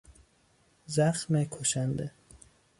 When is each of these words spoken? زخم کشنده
زخم 0.85 1.43
کشنده 1.43 2.11